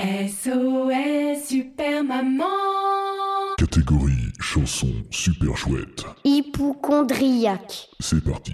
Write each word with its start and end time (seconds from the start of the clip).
SOS 0.00 1.46
Super 1.46 2.02
Maman 2.04 2.44
Catégorie 3.56 4.32
chanson 4.40 4.88
super 5.10 5.56
chouette. 5.56 6.04
Hypochondriaque. 6.24 7.88
C'est 8.00 8.22
parti. 8.22 8.52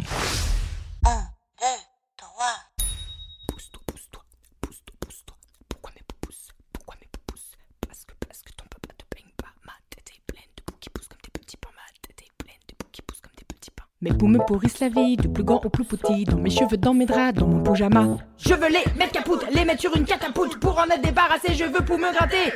Pousse-toi, 3.48 3.80
pousse-toi, 3.86 4.22
pousse-toi, 4.60 4.94
pousse-toi. 5.00 5.36
Pourquoi 5.68 5.90
mes 5.96 6.02
pouces 6.20 6.48
Pourquoi 6.72 6.94
mes 7.00 7.08
pouces 7.26 7.52
Parce 7.86 8.04
que, 8.04 8.14
parce 8.26 8.42
que 8.42 8.52
ton 8.52 8.64
papa 8.66 8.94
te 8.94 9.04
baigne 9.14 9.32
pas. 9.36 9.52
Ma 9.64 9.72
tête 9.88 10.10
est 10.14 10.22
pleine 10.26 10.50
de 10.56 10.62
poux 10.62 10.76
qui 10.80 10.90
poussent 10.90 11.08
comme 11.08 11.20
des 11.24 11.30
petits 11.30 11.56
pains. 11.56 11.70
Ma 11.74 11.82
tête 12.02 12.22
est 12.22 12.32
pleine 12.44 12.60
de 12.68 12.74
poux 12.74 12.88
qui 12.92 13.02
poussent 13.02 13.20
comme 13.20 13.32
des 13.36 13.44
petits 13.44 13.70
pains. 13.70 13.84
Mes 14.02 14.14
poux 14.14 14.28
me 14.28 14.38
pourrissent 14.38 14.80
la 14.80 14.88
vie, 14.88 15.18
du 15.18 15.28
plus 15.28 15.44
grand 15.44 15.62
au 15.62 15.68
plus 15.68 15.84
petit. 15.84 16.24
Dans 16.24 16.38
mes 16.38 16.48
cheveux, 16.48 16.78
dans 16.78 16.94
mes 16.94 17.04
draps, 17.04 17.38
dans 17.38 17.46
mon 17.46 17.62
pyjama. 17.62 18.16
Je 18.38 18.54
veux 18.54 18.68
les 18.68 18.82
mettre 18.98 19.12
capoute, 19.12 19.44
les 19.52 19.66
mettre 19.66 19.82
sur 19.82 19.94
une 19.94 20.06
catapulte. 20.06 20.58
Pour 20.58 20.78
en 20.78 20.84
être 20.84 21.02
débarrassé, 21.02 21.52
je 21.52 21.64
veux 21.64 21.84
pour 21.84 21.98
me 21.98 22.10
gratter. 22.10 22.50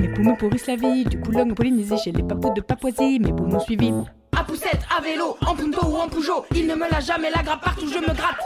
Mes 0.00 0.08
poumons 0.08 0.36
pourrissent 0.36 0.68
la 0.68 0.76
vie, 0.76 1.04
du 1.04 1.18
coup 1.18 1.32
l'homme 1.32 1.52
pollinisé 1.52 1.96
chez 1.96 2.12
les 2.12 2.22
papous 2.22 2.52
de 2.54 2.60
Papouasie, 2.60 3.18
mes 3.18 3.32
poumons 3.32 3.58
suivis. 3.58 3.92
À 4.38 4.44
poussette, 4.44 4.86
à 4.96 5.00
vélo, 5.00 5.36
en 5.44 5.56
punto 5.56 5.84
ou 5.84 5.96
en 5.96 6.08
Peugeot, 6.08 6.44
il 6.54 6.68
ne 6.68 6.76
me 6.76 6.88
lâche 6.88 7.06
jamais 7.06 7.30
la 7.34 7.42
grappe 7.42 7.64
partout, 7.64 7.88
je 7.88 7.98
me 7.98 8.14
gratte. 8.14 8.38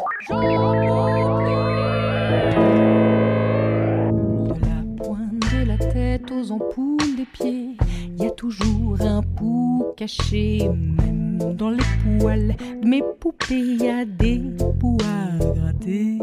Toujours 9.23 9.31
un 9.31 9.37
pou 9.37 9.85
caché, 9.97 10.69
même 10.69 11.55
dans 11.55 11.71
les 11.71 11.85
poils 12.19 12.57
de 12.83 12.89
mes 12.89 13.03
poupées, 13.21 13.77
y 13.81 13.89
a 13.89 14.05
des 14.05 14.43
poux 14.81 14.99
à 15.03 15.39
gratter. 15.39 16.19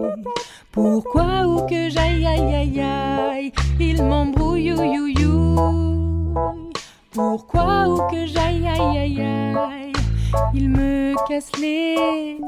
Pourquoi 0.72 1.48
ou 1.48 1.66
que 1.68 1.90
j'aille, 1.90 2.26
aïe, 2.26 2.56
aïe, 2.56 2.82
aïe, 2.82 3.52
il 3.80 4.04
m'embrouille, 4.04 4.74
you. 5.20 6.34
Pourquoi 7.12 7.88
ou 7.90 7.98
que 8.12 8.26
j'aille, 8.26 8.68
aïe, 8.68 8.98
aïe, 8.98 9.22
aïe, 9.22 9.94
il 10.54 10.70
me 10.70 10.99
casse 11.28 11.52
les. 11.60 12.40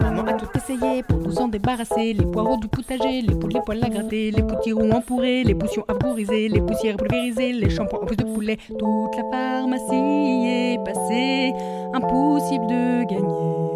Maman 0.00 0.22
a 0.26 0.32
tout 0.34 0.46
essayé 0.54 1.02
pour 1.02 1.18
nous 1.18 1.36
en 1.38 1.48
débarrasser. 1.48 2.12
Les 2.12 2.26
poireaux 2.26 2.56
du 2.56 2.68
potager, 2.68 3.22
les 3.22 3.34
poules, 3.34 3.52
les 3.52 3.60
poils 3.60 3.84
à 3.84 3.88
gratter, 3.88 4.30
les 4.30 4.42
poutirons 4.42 4.90
empourrés, 4.90 5.44
les 5.44 5.54
potions 5.54 5.84
vaporisées, 5.88 6.48
les 6.48 6.60
poussières 6.60 6.96
pulvérisées, 6.96 7.52
les 7.52 7.70
shampoings 7.70 8.00
en 8.00 8.06
plus 8.06 8.16
de 8.16 8.24
poulet. 8.24 8.58
Toute 8.68 9.16
la 9.16 9.24
pharmacie 9.30 10.46
est 10.46 10.84
passée, 10.84 11.52
impossible 11.94 12.66
de 12.66 13.04
gagner. 13.04 13.72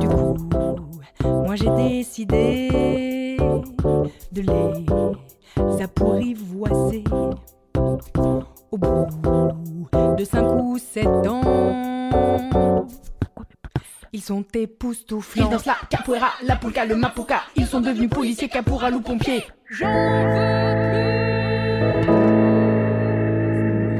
Du 0.00 0.08
coup, 0.08 0.36
moi 1.44 1.56
j'ai 1.56 1.70
décidé 1.70 3.36
de 4.32 4.42
les 4.42 5.82
apprivoiser. 5.82 7.04
Au 8.70 8.76
bout 8.76 9.06
de 10.16 10.24
cinq 10.24 10.44
ou 10.62 10.78
sept 10.78 11.06
ans, 11.06 12.86
ils 14.12 14.22
sont 14.22 14.44
époustouflants. 14.54 15.46
Ils 15.46 15.50
dansent 15.50 15.66
la 15.66 15.76
capoeira, 15.88 16.30
la 16.42 16.56
polka, 16.56 16.84
le 16.84 16.96
mapuka. 16.96 17.42
Ils 17.56 17.66
sont 17.66 17.80
devenus 17.80 18.10
policiers, 18.10 18.48
caporal 18.48 18.94
ou 18.94 19.00
pompiers. 19.00 19.44
J'en 19.70 19.86
veux 19.86 20.24
plus. 20.80 20.98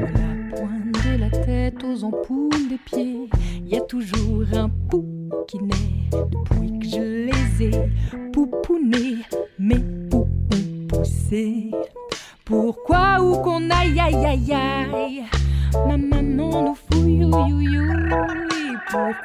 De 0.01 0.17
la 0.17 0.55
pointe 0.55 0.91
de 1.05 1.17
la 1.19 1.29
tête 1.29 1.83
aux 1.83 2.03
ampoules 2.03 2.67
des 2.69 2.77
pieds, 2.77 3.29
il 3.59 3.69
y 3.69 3.77
a 3.77 3.81
toujours 3.81 4.45
un 4.53 4.69
pou 4.89 5.05
qui 5.47 5.59
naît 5.59 6.09
depuis 6.11 6.79
que 6.79 6.87
je 6.87 7.29
les 7.29 7.67
ai 7.67 7.91
poupounés. 8.33 9.17
Mes 9.59 9.79
poux 10.09 10.27
ont 10.53 10.87
poussé. 10.87 11.71
Pourquoi 12.43 13.21
ou 13.21 13.37
qu'on 13.43 13.69
aille 13.69 13.99
aïe 13.99 14.25
aïe 14.25 14.53
aïe? 14.53 15.28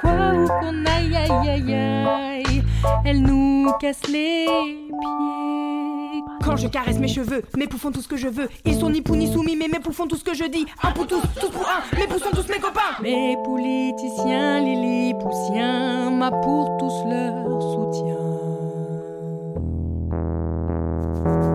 Pourquoi 0.04 0.34
ou 0.34 0.46
qu'on 0.46 0.84
aille 0.86 1.16
aïe 1.16 1.48
aïe 1.48 1.74
aïe. 1.74 2.62
Elle 3.04 3.22
nous 3.22 3.70
casse 3.80 4.06
les 4.08 4.46
pieds. 4.46 6.22
Quand 6.44 6.56
je 6.56 6.68
caresse 6.68 6.98
mes 6.98 7.08
cheveux, 7.08 7.42
mes 7.56 7.66
poux 7.66 7.78
font 7.78 7.90
tout 7.90 8.02
ce 8.02 8.08
que 8.08 8.16
je 8.16 8.28
veux. 8.28 8.48
Ils 8.64 8.78
sont 8.78 8.90
ni 8.90 9.00
pou 9.00 9.16
ni 9.16 9.32
soumis 9.32 9.56
mais 9.56 9.68
mes 9.68 9.80
poux 9.80 9.92
font 9.92 10.06
tout 10.06 10.16
ce 10.16 10.24
que 10.24 10.34
je 10.34 10.44
dis. 10.44 10.66
Un 10.82 10.92
pour 10.92 11.06
tous, 11.06 11.22
tous 11.40 11.48
pour 11.48 11.62
un, 11.62 11.96
mes 11.96 12.06
poux 12.06 12.18
sont 12.18 12.30
tous 12.30 12.48
mes 12.48 12.58
copains. 12.58 13.00
Mes 13.02 13.36
politiciens, 13.42 14.60
les 14.60 14.74
lilliputiens 14.74 16.10
Ma 16.10 16.30
pour 16.30 16.76
tous 16.78 16.92
leur 17.08 17.62
soutien. 17.62 18.16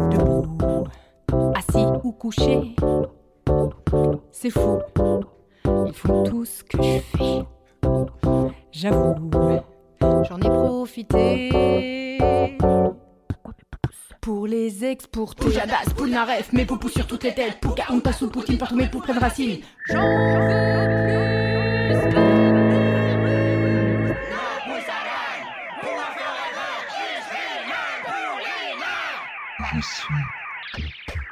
Debout 0.10 0.88
assis 1.56 1.86
ou 2.04 2.12
couché. 2.12 2.76
C'est 4.32 4.50
fou, 4.50 4.80
ils 5.86 5.94
font 5.94 6.24
tout 6.24 6.46
ce 6.46 6.64
que 6.64 6.82
je 6.82 7.00
fais. 7.18 8.19
J'avoue, 8.82 9.14
j'en 10.02 10.38
ai 10.38 10.48
profité. 10.48 12.18
Pour 14.22 14.48
les 14.48 14.86
exporter. 14.86 15.44
Poujadas, 15.44 15.94
Poulnaref, 15.98 16.54
mes 16.54 16.64
poupous 16.64 16.88
sur 16.88 17.06
toutes 17.06 17.26
les 17.26 17.34
têtes. 17.34 17.60
Pouka, 17.60 17.84
on 17.90 18.00
passe 18.00 18.20
sous 18.20 18.30
Poutine, 18.30 18.58
partout 18.58 18.78
mes 18.78 18.88
poux 18.88 19.00
prennent 19.00 19.18
racine. 19.18 19.60
J'en 19.90 20.02
veux 20.02 20.40
Poule 29.70 31.29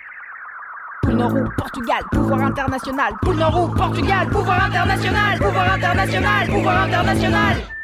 Nord 1.18 1.58
Portugal, 1.58 2.02
pouvoir 2.14 2.48
international. 2.48 3.12
Portugal, 3.24 4.26
pouvoir 4.32 4.68
international. 4.68 5.38
Pouvoir 5.40 5.78
international, 5.78 6.48
pouvoir 6.48 6.88
international. 6.88 7.78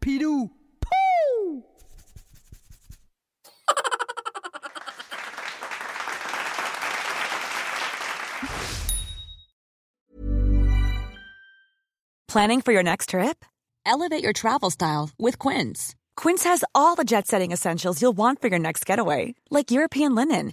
Pilou. 0.00 0.50
Planning 12.28 12.60
for 12.60 12.72
your 12.72 12.82
next 12.82 13.08
trip? 13.10 13.44
Elevate 13.86 14.22
your 14.22 14.34
travel 14.34 14.70
style 14.70 15.10
with 15.18 15.38
Quince. 15.38 15.94
Quince 16.14 16.44
has 16.44 16.62
all 16.74 16.94
the 16.94 17.04
jet 17.04 17.26
setting 17.26 17.52
essentials 17.52 18.02
you'll 18.02 18.16
want 18.16 18.40
for 18.40 18.48
your 18.48 18.58
next 18.58 18.84
getaway, 18.84 19.34
like 19.50 19.70
European 19.70 20.14
linen, 20.14 20.52